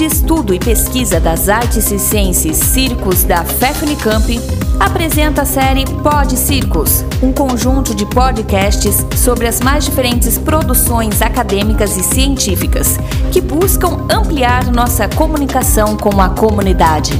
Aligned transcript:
de 0.00 0.06
Estudo 0.06 0.54
e 0.54 0.58
Pesquisa 0.58 1.20
das 1.20 1.50
Artes 1.50 1.90
e 1.90 1.98
Ciências 1.98 2.56
Circos 2.56 3.22
da 3.22 3.44
FEFNICAMP, 3.44 4.40
apresenta 4.80 5.42
a 5.42 5.44
série 5.44 5.84
Pod 6.02 6.38
Circos, 6.38 7.04
um 7.22 7.30
conjunto 7.34 7.94
de 7.94 8.06
podcasts 8.06 9.04
sobre 9.14 9.46
as 9.46 9.60
mais 9.60 9.84
diferentes 9.84 10.38
produções 10.38 11.20
acadêmicas 11.20 11.98
e 11.98 12.02
científicas 12.02 12.96
que 13.30 13.42
buscam 13.42 14.06
ampliar 14.10 14.72
nossa 14.72 15.06
comunicação 15.06 15.98
com 15.98 16.18
a 16.18 16.30
comunidade. 16.30 17.12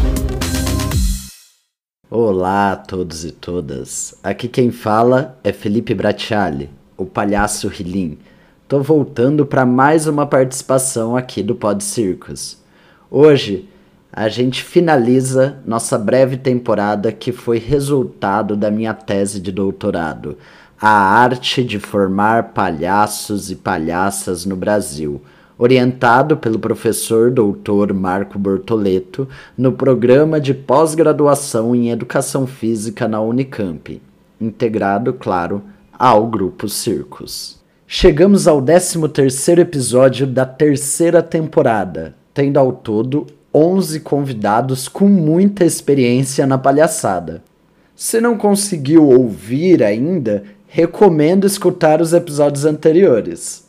Olá 2.11 2.73
a 2.73 2.77
todos 2.77 3.27
e 3.27 3.31
todas. 3.31 4.15
Aqui 4.23 4.49
quem 4.49 4.71
fala 4.71 5.39
é 5.45 5.53
Felipe 5.53 5.95
Bracciali, 5.95 6.71
o 6.97 7.05
palhaço 7.05 7.69
Rilim 7.69 8.17
Tô 8.71 8.81
voltando 8.81 9.45
para 9.45 9.67
mais 9.67 10.07
uma 10.07 10.25
participação 10.25 11.17
aqui 11.17 11.43
do 11.43 11.57
Pod 11.57 11.83
Circus. 11.83 12.60
Hoje 13.13 13.69
a 14.13 14.29
gente 14.29 14.63
finaliza 14.63 15.59
nossa 15.67 15.99
breve 15.99 16.37
temporada 16.37 17.11
que 17.11 17.33
foi 17.33 17.59
resultado 17.59 18.55
da 18.55 18.71
minha 18.71 18.95
tese 18.95 19.41
de 19.41 19.51
doutorado, 19.51 20.39
A 20.81 20.91
Arte 20.91 21.65
de 21.65 21.81
Formar 21.81 22.53
Palhaços 22.53 23.51
e 23.51 23.57
Palhaças 23.57 24.47
no 24.47 24.55
Brasil, 24.55 25.21
orientado 25.59 26.37
pelo 26.37 26.61
professor 26.61 27.33
doutor 27.33 27.93
Marco 27.93 28.39
Bortoleto 28.39 29.29
no 29.59 29.73
programa 29.73 30.41
de 30.41 30.55
pós-graduação 30.55 31.75
em 31.75 31.91
Educação 31.91 32.47
Física 32.47 33.09
na 33.09 33.21
Unicamp, 33.21 34.01
integrado, 34.41 35.13
claro, 35.15 35.61
ao 35.99 36.29
Grupo 36.29 36.69
Circus. 36.69 37.59
Chegamos 37.89 38.47
ao 38.47 38.63
13º 38.63 39.59
episódio 39.59 40.29
da 40.29 40.47
terceira 40.47 41.21
temporada, 41.21 42.15
tendo 42.41 42.59
ao 42.59 42.73
todo 42.73 43.27
11 43.53 44.01
convidados 44.01 44.89
com 44.89 45.07
muita 45.07 45.63
experiência 45.63 46.47
na 46.47 46.57
palhaçada. 46.57 47.43
Se 47.95 48.19
não 48.19 48.39
conseguiu 48.39 49.07
ouvir 49.07 49.83
ainda, 49.83 50.45
recomendo 50.67 51.47
escutar 51.47 52.01
os 52.01 52.15
episódios 52.15 52.65
anteriores. 52.65 53.69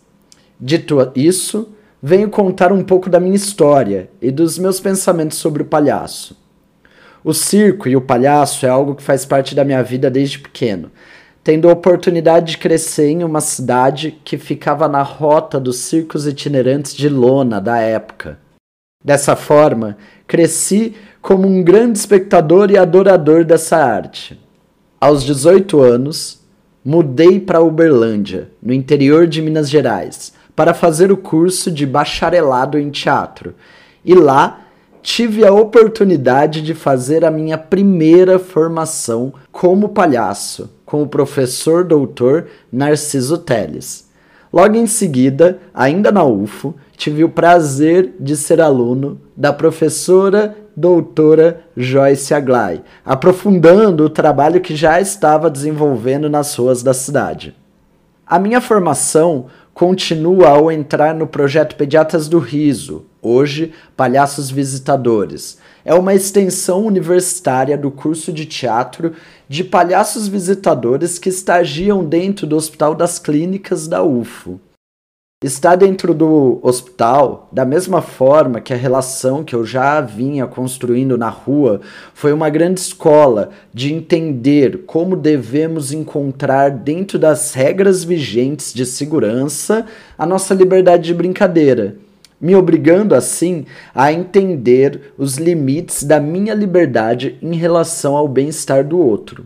Dito 0.58 1.12
isso, 1.14 1.68
venho 2.02 2.30
contar 2.30 2.72
um 2.72 2.82
pouco 2.82 3.10
da 3.10 3.20
minha 3.20 3.36
história 3.36 4.10
e 4.22 4.32
dos 4.32 4.58
meus 4.58 4.80
pensamentos 4.80 5.38
sobre 5.38 5.64
o 5.64 5.66
palhaço. 5.66 6.38
O 7.26 7.34
circo 7.34 7.90
e 7.90 7.96
o 7.98 8.02
palhaço 8.02 8.66
é 8.66 8.70
algo 8.70 8.96
que 8.96 9.04
faz 9.04 9.26
parte 9.26 9.54
da 9.54 9.66
minha 9.66 9.84
vida 9.84 10.10
desde 10.10 10.40
pequeno, 10.40 10.90
tendo 11.44 11.68
a 11.68 11.74
oportunidade 11.74 12.54
de 12.54 12.58
crescer 12.58 13.10
em 13.10 13.22
uma 13.22 13.42
cidade 13.42 14.18
que 14.24 14.38
ficava 14.38 14.88
na 14.88 15.02
rota 15.02 15.60
dos 15.60 15.76
circos 15.76 16.26
itinerantes 16.26 16.96
de 16.96 17.10
lona 17.10 17.60
da 17.60 17.78
época. 17.78 18.40
Dessa 19.04 19.36
forma, 19.36 19.98
cresci 20.28 20.94
como 21.22 21.48
um 21.48 21.64
grande 21.64 21.98
espectador 21.98 22.72
e 22.72 22.78
adorador 22.78 23.44
dessa 23.44 23.78
arte. 23.78 24.40
Aos 25.00 25.24
18 25.24 25.82
anos, 25.82 26.40
mudei 26.86 27.40
para 27.40 27.62
Uberlândia, 27.62 28.52
no 28.62 28.74
interior 28.74 29.28
de 29.28 29.42
Minas 29.42 29.70
Gerais, 29.70 30.34
para 30.56 30.74
fazer 30.74 31.12
o 31.12 31.18
curso 31.18 31.72
de 31.72 31.86
bacharelado 31.86 32.78
em 32.78 32.90
teatro. 32.90 33.56
E 34.06 34.14
lá 34.14 34.62
tive 35.02 35.46
a 35.46 35.52
oportunidade 35.52 36.62
de 36.62 36.74
fazer 36.76 37.26
a 37.26 37.32
minha 37.32 37.58
primeira 37.58 38.38
formação 38.38 39.34
como 39.52 39.90
palhaço 39.90 40.70
com 40.86 41.02
o 41.02 41.08
professor 41.08 41.84
doutor 41.84 42.48
Narciso 42.72 43.38
Teles. 43.38 44.11
Logo 44.52 44.76
em 44.76 44.86
seguida, 44.86 45.60
ainda 45.74 46.12
na 46.12 46.24
UFO, 46.24 46.76
tive 46.98 47.24
o 47.24 47.30
prazer 47.30 48.14
de 48.20 48.36
ser 48.36 48.60
aluno 48.60 49.20
da 49.36 49.54
professora 49.54 50.56
doutora 50.76 51.62
Joyce 51.76 52.34
Aglai, 52.34 52.82
aprofundando 53.06 54.06
o 54.06 54.10
trabalho 54.10 54.62
que 54.62 54.76
já 54.76 55.00
estava 55.00 55.50
desenvolvendo 55.50 56.30
nas 56.30 56.56
ruas 56.56 56.84
da 56.84 56.94
cidade. 56.94 57.56
A 58.26 58.40
minha 58.40 58.62
formação 58.62 59.48
continua 59.74 60.50
ao 60.50 60.72
entrar 60.72 61.14
no 61.14 61.28
projeto 61.28 61.76
Pediatras 61.76 62.28
do 62.28 62.40
Riso, 62.40 63.06
hoje 63.22 63.74
Palhaços 63.96 64.50
Visitadores, 64.50 65.58
é 65.86 65.94
uma 65.94 66.14
extensão 66.14 66.86
universitária 66.86 67.78
do 67.78 67.92
curso 67.92 68.32
de 68.32 68.46
teatro 68.46 69.14
de 69.48 69.64
palhaços 69.64 70.28
visitadores 70.28 71.20
que 71.20 71.30
estagiam 71.30 72.04
dentro 72.06 72.48
do 72.48 72.56
Hospital 72.56 72.96
das 72.96 73.20
Clínicas 73.20 73.88
da 73.88 74.04
UFO. 74.04 74.60
Está 75.44 75.76
dentro 75.76 76.14
do 76.14 76.60
hospital, 76.62 77.50
da 77.52 77.66
mesma 77.66 78.00
forma 78.00 78.62
que 78.62 78.76
a 78.76 78.78
relação 78.78 79.44
que 79.44 79.56
eu 79.56 79.66
já 79.66 80.00
vinha 80.00 80.46
construindo 80.46 81.18
na 81.18 81.30
rua, 81.30 81.82
foi 82.14 82.32
uma 82.32 82.48
grande 82.48 82.80
escola 82.80 83.50
de 83.74 83.92
entender 83.92 84.84
como 84.86 85.16
devemos 85.16 85.92
encontrar 85.92 86.70
dentro 86.70 87.18
das 87.18 87.56
regras 87.56 88.04
vigentes 88.04 88.72
de 88.72 88.86
segurança 88.86 89.88
a 90.16 90.28
nossa 90.28 90.54
liberdade 90.54 91.06
de 91.06 91.14
brincadeira 91.16 91.98
me 92.42 92.56
obrigando 92.56 93.14
assim 93.14 93.66
a 93.94 94.12
entender 94.12 95.14
os 95.18 95.38
limites 95.38 96.04
da 96.04 96.20
minha 96.20 96.54
liberdade 96.54 97.38
em 97.42 97.56
relação 97.56 98.18
ao 98.18 98.28
bem-estar 98.28 98.86
do 98.86 98.98
outro. 98.98 99.46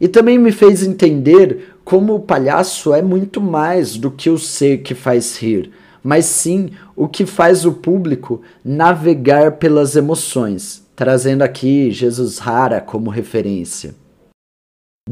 E 0.00 0.06
também 0.06 0.38
me 0.38 0.52
fez 0.52 0.82
entender 0.82 1.74
como 1.84 2.14
o 2.14 2.20
palhaço 2.20 2.92
é 2.94 3.02
muito 3.02 3.40
mais 3.40 3.96
do 3.96 4.10
que 4.10 4.30
o 4.30 4.38
ser 4.38 4.78
que 4.78 4.94
faz 4.94 5.36
rir, 5.38 5.70
mas 6.02 6.26
sim 6.26 6.70
o 6.94 7.08
que 7.08 7.26
faz 7.26 7.64
o 7.64 7.72
público 7.72 8.40
navegar 8.64 9.52
pelas 9.52 9.96
emoções, 9.96 10.86
trazendo 10.94 11.42
aqui 11.42 11.90
Jesus 11.90 12.38
Rara 12.38 12.80
como 12.80 13.10
referência. 13.10 13.94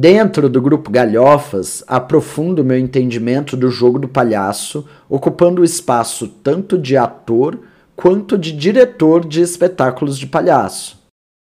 Dentro 0.00 0.48
do 0.48 0.62
grupo 0.62 0.92
Galhofas, 0.92 1.82
aprofundo 1.84 2.64
meu 2.64 2.78
entendimento 2.78 3.56
do 3.56 3.68
jogo 3.68 3.98
do 3.98 4.06
palhaço, 4.06 4.86
ocupando 5.08 5.60
o 5.60 5.64
espaço 5.64 6.28
tanto 6.28 6.78
de 6.78 6.96
ator 6.96 7.58
quanto 7.96 8.38
de 8.38 8.52
diretor 8.52 9.26
de 9.26 9.40
espetáculos 9.40 10.16
de 10.16 10.28
palhaço. 10.28 11.00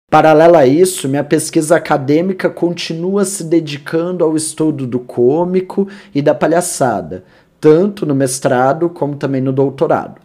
Paralela 0.09 0.57
a 0.57 0.65
isso, 0.65 1.07
minha 1.07 1.23
pesquisa 1.23 1.75
acadêmica 1.75 2.49
continua 2.49 3.25
se 3.25 3.43
dedicando 3.43 4.23
ao 4.23 4.35
estudo 4.35 4.87
do 4.87 4.97
cômico 4.97 5.87
e 6.11 6.19
da 6.19 6.33
palhaçada, 6.33 7.23
tanto 7.59 8.07
no 8.07 8.15
mestrado 8.15 8.89
como 8.89 9.17
também 9.17 9.39
no 9.39 9.53
doutorado. 9.53 10.19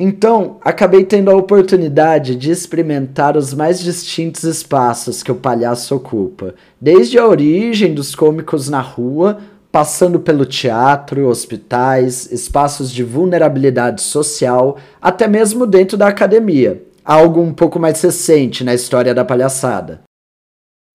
Então, 0.00 0.58
acabei 0.60 1.04
tendo 1.04 1.28
a 1.28 1.36
oportunidade 1.36 2.36
de 2.36 2.52
experimentar 2.52 3.36
os 3.36 3.52
mais 3.52 3.80
distintos 3.80 4.44
espaços 4.44 5.24
que 5.24 5.32
o 5.32 5.34
palhaço 5.34 5.92
ocupa, 5.92 6.54
desde 6.80 7.18
a 7.18 7.26
origem 7.26 7.92
dos 7.92 8.14
cômicos 8.14 8.68
na 8.68 8.80
rua, 8.80 9.40
passando 9.72 10.20
pelo 10.20 10.46
teatro, 10.46 11.26
hospitais, 11.26 12.30
espaços 12.30 12.92
de 12.92 13.02
vulnerabilidade 13.02 14.00
social, 14.00 14.78
até 15.02 15.26
mesmo 15.26 15.66
dentro 15.66 15.96
da 15.96 16.06
academia, 16.06 16.80
algo 17.04 17.40
um 17.40 17.52
pouco 17.52 17.80
mais 17.80 18.00
recente 18.00 18.62
na 18.62 18.74
história 18.74 19.12
da 19.12 19.24
palhaçada. 19.24 20.02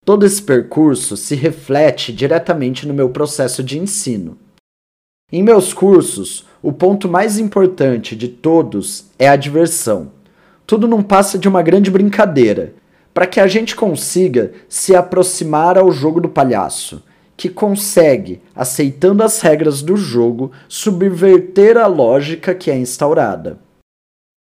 Todo 0.02 0.24
esse 0.24 0.40
percurso 0.40 1.14
se 1.14 1.34
reflete 1.34 2.10
diretamente 2.10 2.88
no 2.88 2.94
meu 2.94 3.10
processo 3.10 3.62
de 3.62 3.78
ensino. 3.78 4.38
Em 5.30 5.42
meus 5.42 5.74
cursos, 5.74 6.46
o 6.64 6.72
ponto 6.72 7.06
mais 7.06 7.38
importante 7.38 8.16
de 8.16 8.26
todos 8.26 9.10
é 9.18 9.28
a 9.28 9.36
diversão. 9.36 10.10
Tudo 10.66 10.88
não 10.88 11.02
passa 11.02 11.38
de 11.38 11.46
uma 11.46 11.60
grande 11.60 11.90
brincadeira, 11.90 12.72
para 13.12 13.26
que 13.26 13.38
a 13.38 13.46
gente 13.46 13.76
consiga 13.76 14.50
se 14.66 14.96
aproximar 14.96 15.76
ao 15.76 15.92
jogo 15.92 16.22
do 16.22 16.28
palhaço, 16.30 17.02
que 17.36 17.50
consegue, 17.50 18.40
aceitando 18.56 19.22
as 19.22 19.42
regras 19.42 19.82
do 19.82 19.94
jogo, 19.94 20.52
subverter 20.66 21.76
a 21.76 21.86
lógica 21.86 22.54
que 22.54 22.70
é 22.70 22.78
instaurada. 22.78 23.58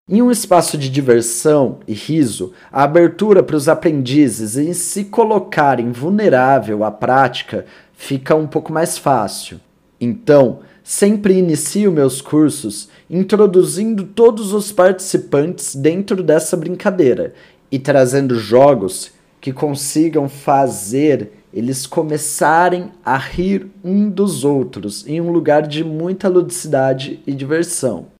Em 0.08 0.22
um 0.22 0.30
espaço 0.30 0.78
de 0.78 0.88
diversão 0.88 1.80
e 1.84 1.94
riso, 1.94 2.52
a 2.70 2.84
abertura 2.84 3.42
para 3.42 3.56
os 3.56 3.68
aprendizes 3.68 4.56
em 4.56 4.72
se 4.72 5.06
colocarem 5.06 5.90
vulnerável 5.90 6.84
à 6.84 6.92
prática 6.92 7.66
fica 7.92 8.36
um 8.36 8.46
pouco 8.46 8.72
mais 8.72 8.96
fácil. 8.96 9.58
Então, 10.00 10.60
sempre 10.84 11.38
inicio 11.38 11.90
meus 11.90 12.20
cursos 12.20 12.90
introduzindo 13.08 14.04
todos 14.04 14.52
os 14.52 14.70
participantes 14.70 15.74
dentro 15.74 16.22
dessa 16.22 16.58
brincadeira 16.58 17.32
e 17.72 17.78
trazendo 17.78 18.38
jogos 18.38 19.10
que 19.40 19.50
consigam 19.50 20.28
fazer 20.28 21.32
eles 21.52 21.86
começarem 21.86 22.90
a 23.04 23.16
rir 23.16 23.66
um 23.82 24.10
dos 24.10 24.44
outros 24.44 25.06
em 25.06 25.20
um 25.20 25.30
lugar 25.30 25.66
de 25.66 25.82
muita 25.82 26.28
ludicidade 26.28 27.20
e 27.26 27.32
diversão. 27.32 28.13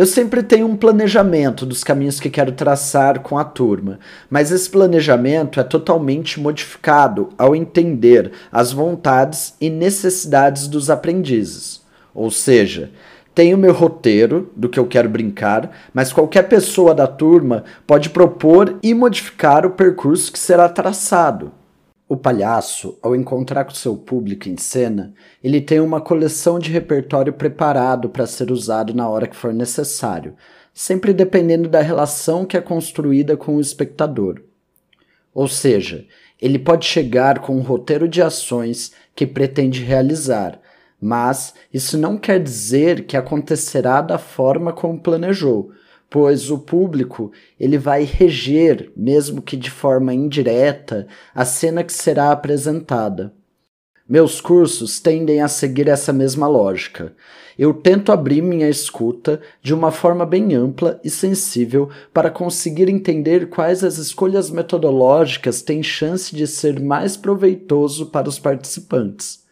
Eu 0.00 0.06
sempre 0.06 0.42
tenho 0.42 0.66
um 0.66 0.78
planejamento 0.78 1.66
dos 1.66 1.84
caminhos 1.84 2.18
que 2.18 2.30
quero 2.30 2.52
traçar 2.52 3.20
com 3.20 3.36
a 3.36 3.44
turma, 3.44 3.98
mas 4.30 4.50
esse 4.50 4.70
planejamento 4.70 5.60
é 5.60 5.62
totalmente 5.62 6.40
modificado 6.40 7.28
ao 7.36 7.54
entender 7.54 8.32
as 8.50 8.72
vontades 8.72 9.54
e 9.60 9.68
necessidades 9.68 10.68
dos 10.68 10.88
aprendizes. 10.88 11.82
Ou 12.14 12.30
seja, 12.30 12.90
tenho 13.34 13.58
meu 13.58 13.74
roteiro 13.74 14.50
do 14.56 14.70
que 14.70 14.80
eu 14.80 14.86
quero 14.86 15.10
brincar, 15.10 15.70
mas 15.92 16.14
qualquer 16.14 16.48
pessoa 16.48 16.94
da 16.94 17.06
turma 17.06 17.64
pode 17.86 18.08
propor 18.08 18.78
e 18.82 18.94
modificar 18.94 19.66
o 19.66 19.72
percurso 19.72 20.32
que 20.32 20.38
será 20.38 20.66
traçado. 20.66 21.52
O 22.10 22.16
palhaço, 22.16 22.98
ao 23.00 23.14
encontrar 23.14 23.64
com 23.64 23.70
seu 23.70 23.96
público 23.96 24.48
em 24.48 24.56
cena, 24.56 25.14
ele 25.44 25.60
tem 25.60 25.78
uma 25.78 26.00
coleção 26.00 26.58
de 26.58 26.68
repertório 26.68 27.32
preparado 27.32 28.08
para 28.08 28.26
ser 28.26 28.50
usado 28.50 28.92
na 28.92 29.08
hora 29.08 29.28
que 29.28 29.36
for 29.36 29.54
necessário, 29.54 30.34
sempre 30.74 31.12
dependendo 31.12 31.68
da 31.68 31.80
relação 31.80 32.44
que 32.44 32.56
é 32.56 32.60
construída 32.60 33.36
com 33.36 33.54
o 33.54 33.60
espectador. 33.60 34.42
Ou 35.32 35.46
seja, 35.46 36.04
ele 36.42 36.58
pode 36.58 36.84
chegar 36.84 37.38
com 37.38 37.56
um 37.56 37.62
roteiro 37.62 38.08
de 38.08 38.20
ações 38.20 38.90
que 39.14 39.24
pretende 39.24 39.84
realizar, 39.84 40.60
mas 41.00 41.54
isso 41.72 41.96
não 41.96 42.18
quer 42.18 42.42
dizer 42.42 43.06
que 43.06 43.16
acontecerá 43.16 44.02
da 44.02 44.18
forma 44.18 44.72
como 44.72 45.00
planejou, 45.00 45.70
pois 46.10 46.50
o 46.50 46.58
público 46.58 47.30
ele 47.58 47.78
vai 47.78 48.02
reger, 48.02 48.92
mesmo 48.96 49.40
que 49.40 49.56
de 49.56 49.70
forma 49.70 50.12
indireta, 50.12 51.06
a 51.32 51.44
cena 51.44 51.84
que 51.84 51.92
será 51.92 52.32
apresentada. 52.32 53.32
Meus 54.08 54.40
cursos 54.40 54.98
tendem 54.98 55.40
a 55.40 55.46
seguir 55.46 55.86
essa 55.86 56.12
mesma 56.12 56.48
lógica. 56.48 57.14
Eu 57.56 57.72
tento 57.72 58.10
abrir 58.10 58.42
minha 58.42 58.68
escuta 58.68 59.40
de 59.62 59.72
uma 59.72 59.92
forma 59.92 60.26
bem 60.26 60.52
ampla 60.52 61.00
e 61.04 61.08
sensível 61.08 61.88
para 62.12 62.28
conseguir 62.28 62.88
entender 62.88 63.48
quais 63.48 63.84
as 63.84 63.98
escolhas 63.98 64.50
metodológicas 64.50 65.62
têm 65.62 65.80
chance 65.80 66.34
de 66.34 66.48
ser 66.48 66.80
mais 66.80 67.16
proveitoso 67.16 68.06
para 68.06 68.28
os 68.28 68.36
participantes. 68.36 69.44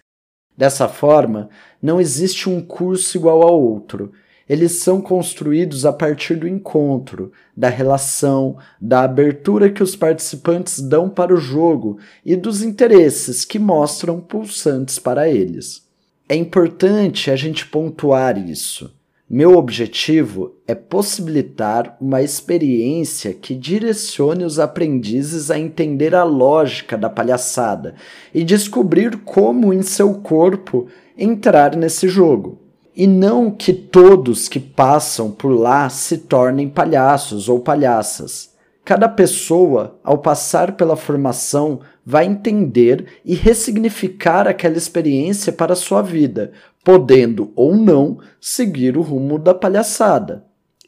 Dessa 0.57 0.89
forma, 0.89 1.51
não 1.81 2.01
existe 2.01 2.49
um 2.49 2.61
curso 2.61 3.17
igual 3.17 3.43
ao 3.45 3.63
outro, 3.63 4.11
eles 4.49 4.73
são 4.73 5.01
construídos 5.01 5.85
a 5.85 5.93
partir 5.93 6.37
do 6.37 6.49
encontro, 6.49 7.31
da 7.57 7.69
relação, 7.69 8.57
da 8.81 9.03
abertura 9.03 9.71
que 9.71 9.83
os 9.83 9.95
participantes 9.95 10.81
dão 10.81 11.09
para 11.09 11.35
o 11.35 11.39
jogo 11.39 11.99
e 12.25 12.35
dos 12.35 12.63
interesses 12.63 13.45
que 13.45 13.59
mostram 13.59 14.21
pulsantes 14.21 14.99
para 14.99 15.29
eles. 15.29 15.87
É 16.29 16.35
importante 16.35 17.31
a 17.31 17.37
gente 17.37 17.67
pontuar 17.67 18.39
isso. 18.39 18.97
Meu 19.31 19.59
objetivo 19.59 20.55
é 20.67 20.75
possibilitar 20.75 21.99
uma 22.01 22.23
experiência 22.23 23.35
que 23.35 23.55
direcione 23.55 24.43
os 24.43 24.59
aprendizes 24.59 25.51
a 25.51 25.59
entender 25.59 26.15
a 26.15 26.25
lógica 26.25 26.97
da 26.97 27.11
palhaçada 27.11 27.95
e 28.33 28.43
descobrir 28.43 29.19
como 29.19 29.75
em 29.75 29.83
seu 29.83 30.15
corpo 30.15 30.87
entrar 31.17 31.77
nesse 31.77 32.09
jogo. 32.09 32.68
E 32.99 33.07
não 33.07 33.49
que 33.49 33.73
todos 33.73 34.49
que 34.49 34.59
passam 34.59 35.31
por 35.31 35.51
lá 35.51 35.89
se 35.89 36.19
tornem 36.19 36.69
palhaços 36.69 37.49
ou 37.49 37.61
palhaças. 37.61 38.53
Cada 38.85 39.09
pessoa, 39.09 40.01
ao 40.03 40.19
passar 40.19 40.73
pela 40.73 40.97
formação, 40.97 41.79
vai 42.05 42.27
entender 42.27 43.07
e 43.25 43.37
ressignificar 43.37 44.49
aquela 44.49 44.77
experiência 44.77 45.53
para 45.53 45.75
a 45.75 45.77
sua 45.77 46.03
vida, 46.03 46.51
podendo 46.83 47.53
ou 47.55 47.77
não 47.77 48.19
seguir 48.41 48.97
o 48.97 49.03
rumo 49.03 49.39
da 49.39 49.55
palhaçada. 49.55 50.45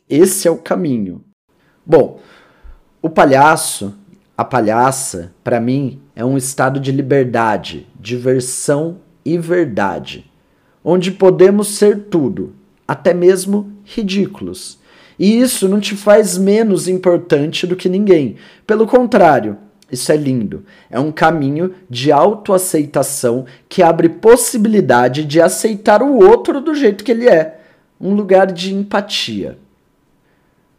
Esse 0.09 0.49
é 0.49 0.51
o 0.51 0.57
caminho. 0.57 1.25
Bom, 1.87 2.19
o 3.01 3.09
palhaço, 3.09 3.95
a 4.37 4.45
palhaça, 4.45 5.33
para 5.45 5.61
mim, 5.61 6.03
é 6.17 6.25
um 6.25 6.37
estado 6.37 6.81
de 6.81 6.91
liberdade, 6.91 7.87
diversão 8.01 8.99
e 9.25 9.39
verdade 9.39 10.30
onde 10.85 11.11
podemos 11.11 11.69
ser 11.69 12.05
tudo, 12.11 12.55
até 12.87 13.13
mesmo 13.13 13.73
ridículos. 13.85 14.79
E 15.19 15.39
isso 15.39 15.69
não 15.69 15.81
te 15.81 15.95
faz 15.95 16.39
menos 16.39 16.89
importante 16.89 17.67
do 17.67 17.77
que 17.77 17.89
ninguém. 17.89 18.37
Pelo 18.67 18.87
contrário, 18.87 19.59
isso 19.93 20.11
é 20.13 20.17
lindo. 20.17 20.65
É 20.89 20.99
um 20.99 21.13
caminho 21.13 21.75
de 21.89 22.13
autoaceitação 22.13 23.45
que 23.69 23.83
abre 23.83 24.09
possibilidade 24.09 25.25
de 25.25 25.41
aceitar 25.41 26.03
o 26.03 26.19
outro 26.19 26.61
do 26.61 26.75
jeito 26.75 27.05
que 27.05 27.11
ele 27.11 27.29
é. 27.29 27.61
Um 28.01 28.15
lugar 28.15 28.51
de 28.51 28.73
empatia. 28.75 29.59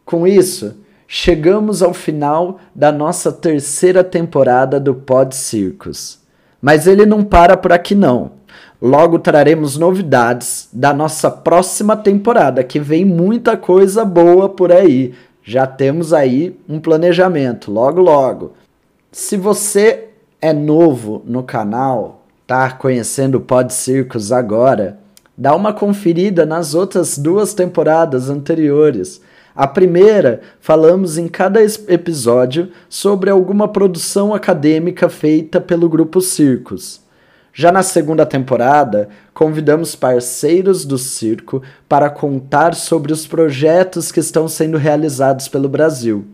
Com 0.04 0.26
isso, 0.26 0.76
chegamos 1.06 1.82
ao 1.82 1.94
final 1.94 2.58
da 2.74 2.90
nossa 2.90 3.30
terceira 3.30 4.02
temporada 4.02 4.80
do 4.80 4.94
Pod 4.94 5.36
Circus. 5.36 6.18
Mas 6.60 6.86
ele 6.86 7.06
não 7.06 7.22
para 7.22 7.56
por 7.56 7.72
aqui 7.72 7.94
não. 7.94 8.32
Logo 8.84 9.20
traremos 9.20 9.78
novidades 9.78 10.68
da 10.72 10.92
nossa 10.92 11.30
próxima 11.30 11.96
temporada, 11.96 12.64
que 12.64 12.80
vem 12.80 13.04
muita 13.04 13.56
coisa 13.56 14.04
boa 14.04 14.48
por 14.48 14.72
aí. 14.72 15.14
Já 15.44 15.68
temos 15.68 16.12
aí 16.12 16.58
um 16.68 16.80
planejamento, 16.80 17.70
logo 17.70 18.00
logo. 18.00 18.54
Se 19.12 19.36
você 19.36 20.08
é 20.40 20.52
novo 20.52 21.22
no 21.24 21.44
canal, 21.44 22.24
tá 22.44 22.72
conhecendo 22.72 23.38
o 23.38 23.40
Pod 23.40 23.72
Circus 23.72 24.32
agora, 24.32 24.98
dá 25.38 25.54
uma 25.54 25.72
conferida 25.72 26.44
nas 26.44 26.74
outras 26.74 27.16
duas 27.16 27.54
temporadas 27.54 28.28
anteriores. 28.28 29.20
A 29.54 29.68
primeira, 29.68 30.40
falamos 30.58 31.18
em 31.18 31.28
cada 31.28 31.62
episódio 31.62 32.72
sobre 32.88 33.30
alguma 33.30 33.68
produção 33.68 34.34
acadêmica 34.34 35.08
feita 35.08 35.60
pelo 35.60 35.88
grupo 35.88 36.20
Circus. 36.20 37.01
Já 37.54 37.70
na 37.70 37.82
segunda 37.82 38.24
temporada, 38.24 39.10
convidamos 39.34 39.94
parceiros 39.94 40.86
do 40.86 40.96
circo 40.96 41.62
para 41.86 42.08
contar 42.08 42.74
sobre 42.74 43.12
os 43.12 43.26
projetos 43.26 44.10
que 44.10 44.20
estão 44.20 44.48
sendo 44.48 44.78
realizados 44.78 45.48
pelo 45.48 45.68
Brasil. 45.68 46.26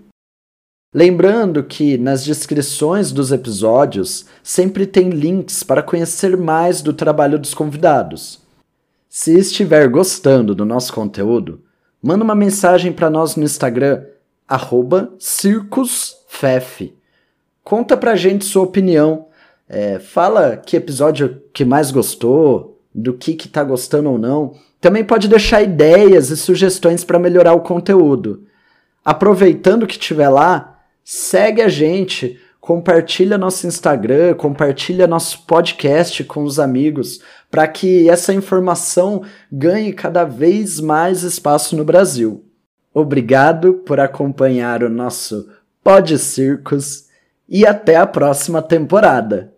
Lembrando 0.94 1.65
que 1.65 1.99
nas 1.99 2.25
descrições 2.25 3.12
dos 3.12 3.32
episódios 3.32 4.26
sempre 4.43 4.87
tem 4.87 5.11
links 5.11 5.62
para 5.62 5.82
conhecer 5.82 6.37
mais 6.37 6.81
do 6.81 6.93
trabalho 6.93 7.38
dos 7.38 7.53
convidados. 7.53 8.41
Se 9.09 9.37
estiver 9.37 9.88
gostando 9.88 10.55
do 10.55 10.65
nosso 10.65 10.93
conteúdo, 10.93 11.62
manda 12.00 12.25
uma 12.25 12.35
mensagem 12.35 12.93
para 12.93 13.11
nós 13.11 13.37
no 13.37 13.44
Instagram, 13.44 14.05
circusfef. 15.19 16.94
Conta 17.65 17.97
pra 17.97 18.17
gente 18.17 18.44
sua 18.44 18.62
opinião 18.62 19.27
é, 19.69 19.99
fala 19.99 20.56
que 20.56 20.76
episódio 20.76 21.43
que 21.53 21.65
mais 21.65 21.91
gostou, 21.91 22.79
do 22.94 23.12
que 23.12 23.35
que 23.35 23.49
tá 23.49 23.62
gostando 23.62 24.11
ou 24.11 24.19
não. 24.19 24.55
Também 24.81 25.05
pode 25.05 25.29
deixar 25.29 25.62
ideias 25.62 26.31
e 26.31 26.37
sugestões 26.37 27.05
para 27.05 27.19
melhorar 27.19 27.53
o 27.53 27.60
conteúdo. 27.60 28.44
Aproveitando 29.05 29.87
que 29.87 29.94
estiver 29.94 30.29
lá, 30.29 30.81
segue 31.05 31.63
a 31.63 31.69
gente, 31.69 32.39
compartilha 32.60 33.39
nosso 33.39 33.67
Instagram, 33.67 34.34
compartilha 34.34 35.06
nosso 35.06 35.44
podcast 35.46 36.25
com 36.25 36.44
os 36.44 36.58
amigos, 36.58 37.20
para 37.51 37.67
que 37.67 38.08
essa 38.08 38.34
informação 38.34 39.22
ganhe 39.51 39.93
cada 39.93 40.25
vez 40.25 40.81
mais 40.81 41.22
espaço 41.22 41.77
no 41.77 41.84
Brasil. 41.84 42.44
Obrigado 42.93 43.75
por 43.75 44.01
acompanhar 44.01 44.82
o 44.82 44.91
nosso 44.91 45.48
Pod 45.82 46.19
Circus 46.19 47.06
e 47.48 47.65
até 47.65 47.96
a 47.96 48.06
próxima 48.06 48.60
temporada. 48.60 49.57